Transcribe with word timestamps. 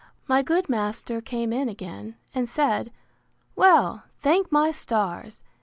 My 0.27 0.41
good 0.41 0.67
master 0.67 1.21
came 1.21 1.53
in 1.53 1.69
again, 1.69 2.15
and 2.33 2.49
said, 2.49 2.91
Well, 3.55 4.05
thank 4.15 4.51
my 4.51 4.71
stars! 4.71 5.43